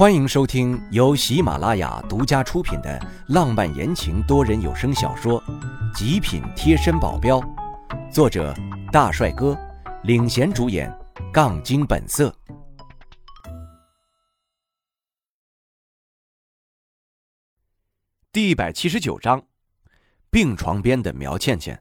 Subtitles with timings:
[0.00, 5.38] 欢迎收听由喜马拉雅独家出品的浪漫言情多人有声小说
[5.94, 7.38] 《极品贴身保镖》，
[8.10, 8.56] 作者
[8.90, 9.54] 大帅哥
[10.04, 10.90] 领衔主演，
[11.30, 12.34] 杠精本色。
[18.32, 19.42] 第一百七十九章，
[20.30, 21.78] 病床边的苗倩倩。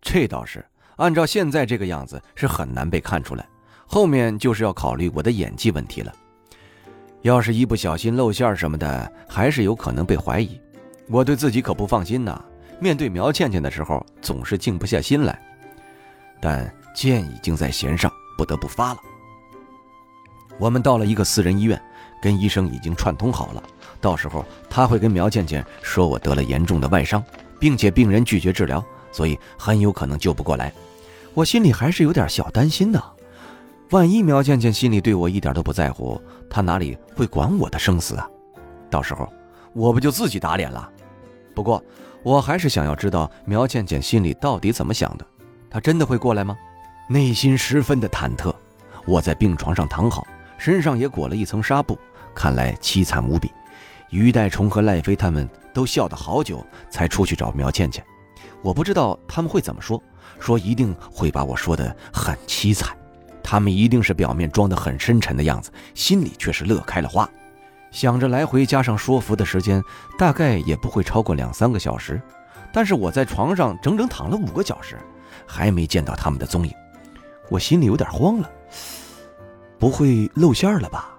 [0.00, 0.64] 这倒是，
[0.94, 3.44] 按照现在这个样子，是很难被看出来。
[3.84, 6.14] 后面就是要考虑我的演技问题了。
[7.22, 10.58] 要是一不小心露馅什么的，还是有可能被怀疑。
[11.08, 12.42] 我对自己可不放心呐。
[12.78, 15.38] 面对苗倩倩的时候，总是静不下心来。
[16.40, 19.00] 但剑已经在弦上，不得不发了。
[20.58, 21.78] 我们到了一个私人医院，
[22.22, 23.62] 跟医生已经串通好了。
[24.00, 27.22] 到时候他会跟苗倩倩说我得了严重的外伤，
[27.58, 30.72] 并且病人拒绝治疗，所以很有可能救不过来。
[31.34, 33.02] 我心里还是有点小担心的。
[33.90, 38.28] 万一苗倩倩心里对我一点都不在乎，她哪里会管我的生死啊？
[38.88, 39.28] 到时候
[39.72, 40.88] 我不就自己打脸了？
[41.56, 41.82] 不过
[42.22, 45.26] 我还是想要知道苗倩倩心里到底怎么想的。
[45.68, 46.56] 她真的会过来吗？
[47.08, 48.54] 内心十分的忐忑。
[49.06, 50.24] 我在病床上躺好，
[50.56, 51.98] 身上也裹了一层纱布，
[52.32, 53.50] 看来凄惨无比。
[54.10, 58.04] 于代虫和赖飞他们都笑得好久，才出去找苗倩倩。
[58.62, 60.00] 我不知道他们会怎么说，
[60.38, 62.96] 说一定会把我说的很凄惨。
[63.50, 67.28] 他们一定是表面装得很深沉的样子，心里却是乐开了花。
[67.90, 69.82] 想着来回加上说服的时间，
[70.16, 72.22] 大概也不会超过两三个小时。
[72.72, 74.96] 但是我在床上整整躺了五个小时，
[75.48, 76.72] 还没见到他们的踪影，
[77.48, 78.48] 我心里有点慌了。
[79.80, 81.18] 不会露馅了吧？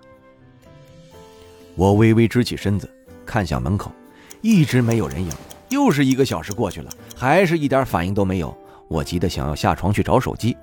[1.75, 2.89] 我微微支起身子，
[3.25, 3.91] 看向门口，
[4.39, 5.29] 一直没有人影。
[5.67, 8.57] 又是一个小时过去了，还是一点反应都没有。
[8.87, 10.55] 我急得想要下床去找手机。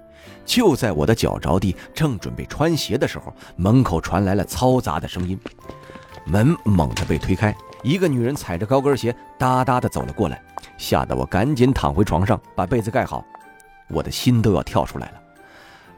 [0.58, 5.38] 就在我的脚着地，正准备穿鞋的时候，门口传来了嘈杂的声音，
[6.24, 10.42] 门猛地被推开，一个女人踩着高跟鞋哒哒地走了过来，
[10.76, 13.24] 吓得我赶紧躺回床上，把被子盖好，
[13.86, 15.12] 我的心都要跳出来了。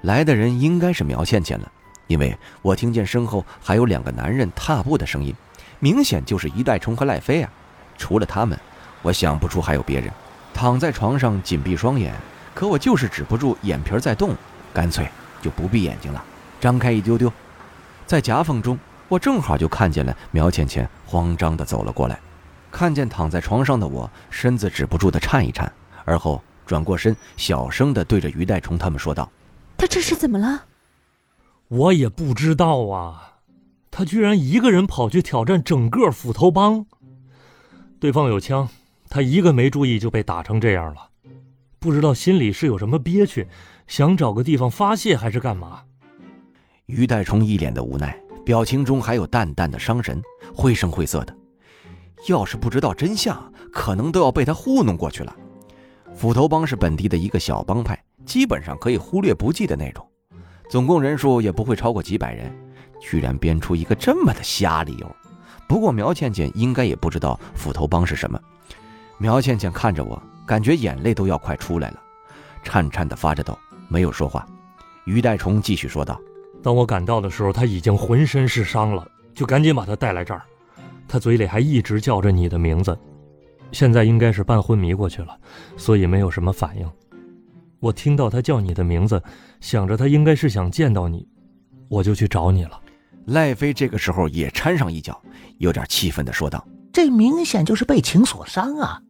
[0.02, 1.72] 来的人应该是苗倩倩了，
[2.06, 5.34] 因为我听见身后还有两个男人踏步的声音，
[5.78, 7.50] 明显就是一代虫和赖飞啊。
[7.96, 8.60] 除了他们，
[9.00, 10.12] 我想不出还有别人。
[10.52, 12.12] 躺在床上，紧闭双眼。
[12.52, 14.34] 可我就是止不住眼皮在动，
[14.72, 15.08] 干脆
[15.42, 16.24] 就不闭眼睛了，
[16.60, 17.32] 张开一丢丢，
[18.06, 22.18] 在夹缝中，我正好就看见了苗倩倩慌张地走了过来，
[22.70, 25.70] 看见躺在床上的我，身子止不住地颤一颤，
[26.04, 29.30] 而后转过身，小声地对着于代虫他们说道
[29.76, 30.66] ：“他这是怎么了？”
[31.68, 33.38] 我也不知道啊，
[33.90, 36.86] 他居然一个人跑去挑战整个斧头帮，
[37.98, 38.68] 对方有枪，
[39.08, 41.08] 他一个没注意就被打成这样了。
[41.78, 43.48] 不知道心里是有什么憋屈，
[43.90, 45.82] 想找个地方发泄还是干嘛？
[46.86, 50.22] 于代冲一脸的无奈，表情中还有淡淡的伤神，
[50.54, 51.36] 绘声绘色的。
[52.28, 55.36] 要是不知道真相，可能都要被他糊弄过去了。
[56.14, 60.06] 斧头帮是本地的一个小帮派，基本上可以忽略不计的那种，
[60.70, 62.48] 总共人数也不会超过几百人，
[63.00, 65.16] 居然编出一个这么的瞎理由。
[65.68, 68.40] 不过苗倩倩应该也不知道斧头帮是什么。
[69.18, 70.22] 苗倩倩看着我。
[70.46, 72.00] 感觉眼泪都要快出来了，
[72.64, 73.56] 颤颤的发着抖，
[73.90, 74.46] 没有说话。
[75.04, 76.18] 于代虫继续说道
[76.62, 80.42] ：“当我赶到的时候，他已经浑身是伤了，就赶紧把他带来这儿。
[81.08, 82.96] 他嘴里还一直叫着你的名字，
[83.72, 85.36] 现在应该是半昏迷过去了，
[85.76, 86.88] 所以没有什么反应。
[87.80, 89.20] 我听到他叫你的名字，
[89.60, 91.26] 想着他应该是想见到你，
[91.88, 92.80] 我就去找你了。”
[93.26, 95.20] 赖飞这个时候也掺上一脚，
[95.58, 99.00] 有点气愤的说道：“这明显就是被情所伤啊！”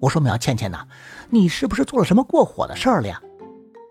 [0.00, 0.86] 我说苗倩倩呐，
[1.28, 3.20] 你是不是做了什么过火的事儿了呀？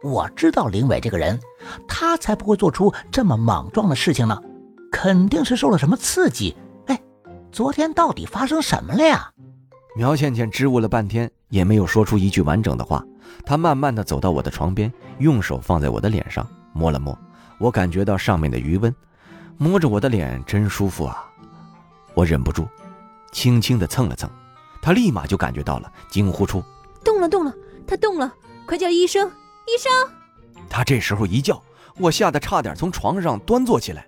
[0.02, 1.40] 我知道林伟这个人，
[1.88, 4.42] 他才不会做出这么莽撞的事情呢，
[4.92, 6.56] 肯定是受了什么刺激。
[6.88, 7.02] 哎，
[7.52, 9.30] 昨天到底发生什么了呀？
[9.96, 13.04] 苗倩倩支吾了半天，也没有说出一句完整的话。
[13.46, 17.18] 她慢慢的走到我的床边，用手放在我的脸上摸了摸，
[17.58, 18.94] 我感觉到上面的余温，
[19.58, 21.25] 摸着我的脸真舒服啊。
[22.13, 22.66] 我忍不住，
[23.34, 24.30] 轻轻的蹭了蹭。
[24.81, 26.63] 她立马就感觉到了，惊呼出
[27.04, 27.54] ：“动了，动了，
[27.86, 28.34] 他动了！
[28.66, 29.30] 快叫医生，
[29.69, 29.92] 医生！”
[30.69, 31.62] 他这时候一叫，
[31.98, 34.06] 我吓得差点从床上端坐起来。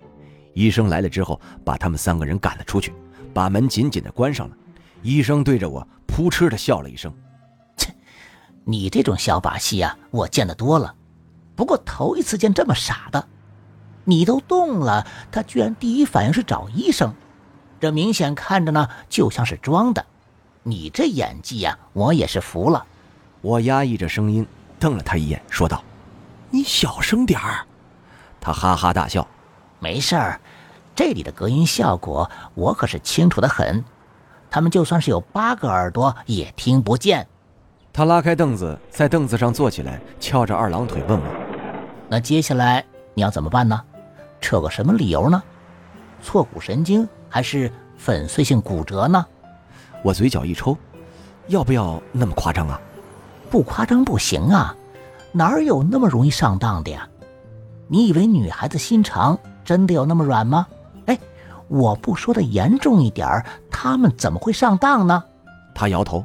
[0.54, 2.92] 医生来了之后，把他们三个人赶了出去，
[3.32, 4.56] 把门紧紧的关上了。
[5.02, 7.12] 医生对着我扑哧的笑了一声
[7.76, 7.94] ：“切，
[8.64, 10.94] 你这种小把戏啊，我见得多了，
[11.54, 13.28] 不过头一次见这么傻的。
[14.04, 17.14] 你都动了，他居然第一反应是找医生，
[17.80, 20.04] 这明显看着呢，就像是装的。”
[20.64, 22.86] 你这演技呀，我也是服了。
[23.40, 24.46] 我压抑着声音
[24.82, 25.80] 瞪了他一眼，说道
[26.50, 27.64] ：“你小声点儿。”
[28.42, 29.24] 他哈哈大笑
[29.78, 30.40] ：“没事儿，
[30.92, 33.84] 这里的隔音效果我可是清楚的很，
[34.50, 37.24] 他们就算是有八个耳朵也听不见。
[37.92, 41.26] 他拉开凳子，在凳子上坐起来，翘着二郎腿问我
[42.10, 42.84] ：“那接下来
[43.14, 43.80] 你要怎么办呢？
[44.40, 45.40] 扯个什么理由呢？
[46.20, 49.24] 挫骨神经还是粉碎性骨折呢？”
[50.02, 50.76] 我嘴角一抽
[51.46, 52.80] ：“要不要那么夸张啊？
[53.52, 54.74] 不夸张不行啊，
[55.30, 57.06] 哪有那么容易上当的呀？
[57.86, 60.66] 你以为女孩子心肠真的有那么软吗？”
[61.04, 61.18] 哎
[61.68, 65.22] 我不说的严重一点儿他们怎么会上当呢？
[65.74, 66.24] 他摇头，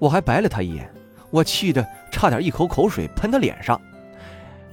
[0.00, 0.92] 我还白了他一眼，
[1.30, 3.80] 我气得差点一口口水喷他脸上。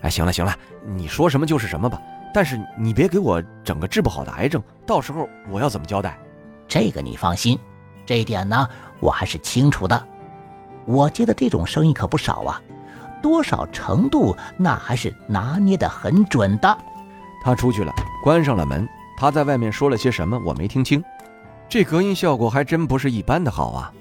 [0.01, 2.01] 哎，行了行了，你说什么就是什么吧，
[2.33, 6.17] 但是你别给我整个治不好的癌症，到时候我要怎么交代？
[6.67, 7.59] 这个你放心，
[8.07, 8.67] 这一点呢
[8.99, 10.07] 我还是清楚的。
[10.85, 12.61] 我接的这种生意可不少啊，
[13.21, 16.77] 多少程度那还是拿捏的很准的。
[17.43, 17.93] 他出去了，
[18.23, 18.87] 关上了门。
[19.17, 21.03] 他在外面说了些什么，我没听清。
[21.69, 23.91] 这隔音效果还真不是一般的好啊！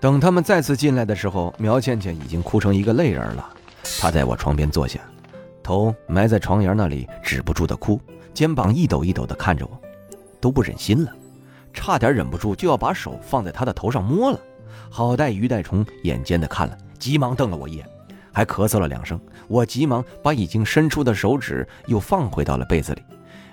[0.00, 3.50] 等他们再次进来的时候，苗倩倩已经哭成一个泪人了。
[4.00, 4.98] 她在我床边坐下，
[5.62, 8.00] 头埋在床沿那里，止不住的哭，
[8.32, 9.78] 肩膀一抖一抖的看着我，
[10.40, 11.12] 都不忍心了，
[11.72, 14.40] 差点忍不住就要把手放在她的头上摸了。
[14.88, 17.86] 好在于代虫眼尖的看了，急忙瞪了我一眼，
[18.32, 19.20] 还咳嗽了两声。
[19.48, 23.02] 我急忙把已经伸出的手指又放回到了被子里。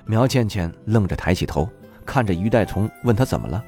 [0.05, 1.67] 苗倩倩愣着抬起头，
[2.05, 3.63] 看着于代虫，问他怎么了。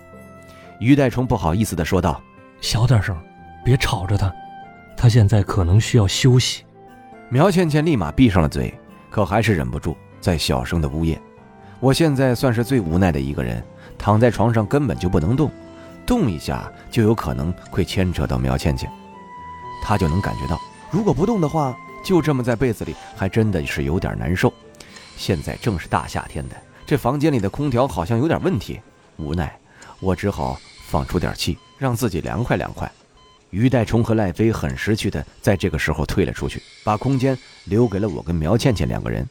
[0.80, 2.22] 于代虫不好意思的说道
[2.62, 3.18] ：“小点声，
[3.66, 4.34] 别吵着他，
[4.96, 6.64] 他现在可能需要休息。”
[7.30, 8.74] 苗倩倩立马闭上了嘴，
[9.10, 11.22] 可还是忍不住在小声的呜咽。
[11.82, 13.64] 我现在算是最无奈的一个人，
[13.98, 15.52] 躺在床上根本就不能动，
[16.10, 18.92] 动一下就有可能会牵扯到苗倩倩，
[19.84, 20.60] 她就能感觉到，
[20.90, 24.52] 如果不动的话，就这么在被子里，还真的是有点难受。
[25.18, 28.82] 现在正是大夏天的，这房间里的空调好像有点问题。
[29.18, 29.56] 无奈，
[30.00, 32.92] 我只好放出点气，让自己凉快凉快。
[33.52, 39.24] 于代冲和赖飞很识趣的在这个时候退了出去，把空间留给了我跟苗倩倩两个人。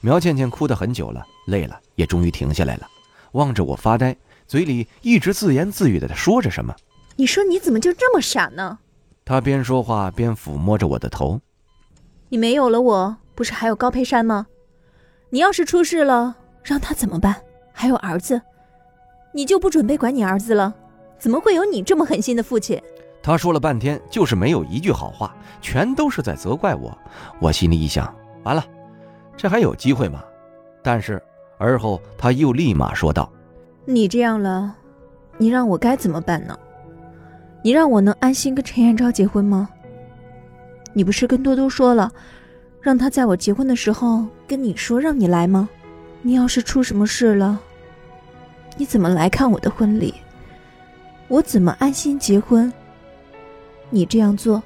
[0.00, 2.88] 苗倩倩哭得很久了，累了，也终于停下来了，
[3.32, 4.16] 望着我发呆，
[4.46, 6.74] 嘴里一直自言自语的说着什么。
[7.16, 8.78] 你说你怎么就这么傻呢？
[9.24, 11.40] 他边说话边抚摸着我的头。
[12.28, 14.46] 你没有了我，不是还有高佩山吗？
[15.30, 17.36] 你要是出事了，让他怎么办？
[17.72, 18.40] 还有儿子，
[19.32, 20.74] 你就不准备管你儿子了？
[21.18, 22.82] 怎么会有你这么狠心的父亲？
[23.22, 26.96] 他说了半天，就是没有一句好话，全都是在责怪我。
[27.40, 28.12] 我心里一想，
[28.42, 28.64] 完了，
[29.36, 30.24] 这还有机会吗？
[30.82, 31.22] 但是
[31.58, 33.30] 而后他又立马说道
[33.84, 34.76] ：“你这样了，
[35.38, 36.58] 你让我该怎么办呢？
[37.62, 39.68] 你让我能安心跟陈彦昭结婚吗？
[40.92, 42.12] 你不是跟多多说了？”
[42.82, 45.68] 让他在我结婚的时候跟你说，让你来吗？
[46.20, 47.60] 你要是出什么事了，
[48.76, 50.14] 你怎么来看我的婚礼？
[51.28, 52.72] 我怎么安心结婚？
[53.88, 54.60] 你这样做，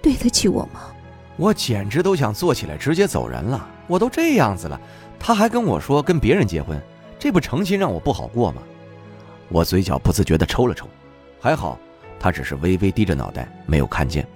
[0.00, 0.92] 对得起我吗？
[1.36, 3.68] 我简直都想坐起来直接走人了。
[3.88, 4.80] 我都这样子了，
[5.18, 6.80] 他还跟我说跟别人结婚，
[7.22, 8.60] 这不诚心让我不好过吗？
[9.48, 10.88] 我嘴角不自觉地抽了抽，
[11.40, 11.78] 还好，
[12.18, 14.26] 他只是微微低着脑袋，没有看见。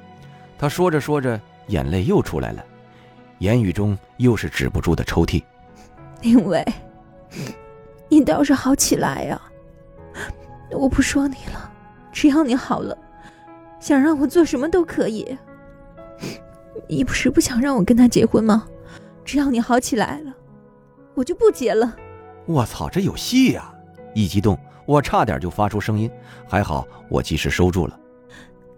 [0.57, 1.41] 他说着说着。
[1.67, 2.65] 眼泪又出来了，
[3.39, 5.45] 言语中又是止不住的抽泣。
[6.23, 6.65] 林伟，
[8.09, 9.43] 你倒是好起来呀！
[10.71, 11.69] 我不说你了，
[12.13, 12.97] 只要你好了，
[13.81, 15.37] 想让我做什么都可以。
[16.87, 18.69] 你不是不想让我跟他结婚吗？
[19.25, 20.33] 只要你好起来了，
[21.15, 21.97] 我就不结了。
[22.47, 23.73] 我操，这有戏呀！
[24.15, 26.11] 一激动，我差点就发出声音，
[26.49, 27.99] 还好我及时收住了。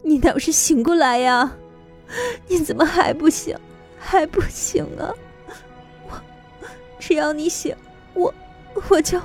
[0.03, 1.53] 你倒是醒过来呀！
[2.49, 3.57] 你怎么还不醒？
[3.99, 5.13] 还不醒啊！
[6.09, 6.21] 我
[6.99, 7.77] 只要你醒，
[8.15, 8.33] 我
[8.89, 9.21] 我就……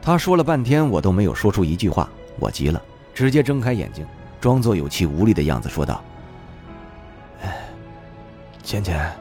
[0.00, 2.08] 他说了半天，我都没有说出一句话。
[2.38, 2.80] 我急了，
[3.12, 4.06] 直接睁开眼睛，
[4.40, 6.02] 装作有气无力的样子说道
[7.42, 7.68] ：“哎，
[8.62, 9.12] 倩倩，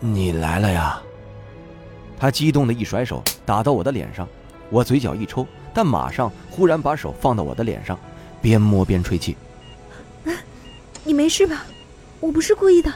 [0.00, 1.02] 你来了呀！”
[2.22, 4.28] 他激动的一甩手，打到我的脸上，
[4.70, 7.98] 我嘴角一抽，但马上忽然把手放到我的脸上，
[8.40, 9.36] 边摸边吹气
[11.02, 11.64] ：“你没事吧？”
[12.22, 12.94] 我不是故意的，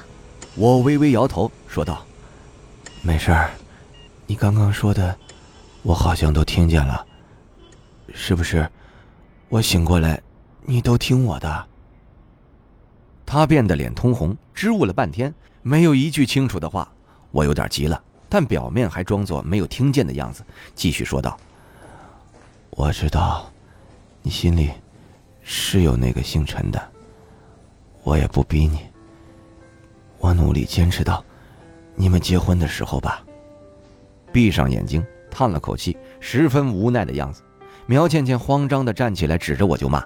[0.54, 2.06] 我微微摇头说道
[3.02, 3.50] ：“没事儿，
[4.28, 5.18] 你刚刚说的，
[5.82, 7.04] 我好像都听见了，
[8.14, 8.70] 是不是？
[9.48, 10.22] 我醒过来，
[10.66, 11.66] 你都听我的。”
[13.26, 16.88] 他变得脸通红，支吾了半天，没有一句清楚的话。
[17.32, 20.42] 我有点急了，但表面还装作没有听见的样子，
[20.74, 21.38] 继续说道
[22.70, 23.50] ：“我知道，
[24.22, 24.70] 你心里
[25.42, 26.80] 是有那个姓陈的，
[28.02, 28.80] 我也不逼你。”
[30.18, 31.24] 我努力坚持到
[31.94, 33.22] 你们结婚的时候吧。
[34.32, 37.42] 闭上眼睛，叹了口气，十分无奈的样子。
[37.86, 40.04] 苗倩倩慌张地站起来，指着我就骂：“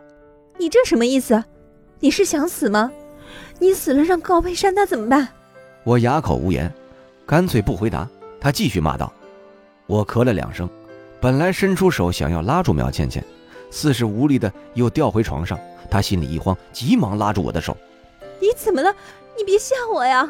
[0.58, 1.42] 你这什么意思？
[2.00, 2.92] 你是想死吗？
[3.58, 5.28] 你死了，让高佩珊他怎么办？”
[5.84, 6.70] 我哑口无言，
[7.30, 8.08] 干脆不回答。
[8.40, 9.12] 他继续骂道
[9.86, 10.68] ：“我咳了两声，
[11.20, 13.24] 本来伸出手想要拉住苗倩倩，
[13.70, 15.56] 似是无力的又掉回床上。
[15.88, 17.76] 他心里一慌，急忙拉住我的手
[18.42, 18.92] ：‘你怎么了？
[19.38, 20.28] 你别吓我呀！’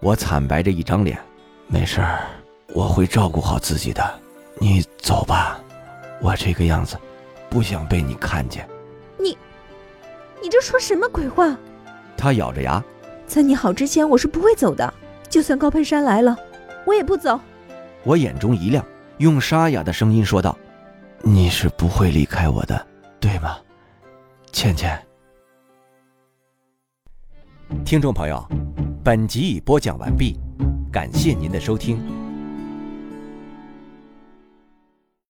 [0.00, 1.18] 我惨白着一张脸
[1.66, 2.26] ：‘没事儿，
[2.74, 4.20] 我会照顾好自己的。
[4.58, 5.58] 你走吧。’”
[6.20, 6.98] 我这个样子，
[7.48, 8.68] 不想被你看见。
[9.16, 9.38] 你，
[10.42, 11.56] 你这说什么鬼话？
[12.18, 12.84] 他咬着牙，
[13.26, 14.92] 在你好之前，我是不会走的。
[15.34, 16.38] 就算高佩珊来了，
[16.86, 17.40] 我也不走。
[18.04, 18.86] 我眼中一亮，
[19.18, 20.56] 用沙哑的声音说道
[21.22, 22.86] ：“你是不会离开我的，
[23.18, 23.56] 对吗，
[24.52, 24.96] 倩倩？”
[27.84, 28.48] 听众朋友，
[29.02, 30.38] 本集已播讲完毕，
[30.92, 32.23] 感谢您的收听。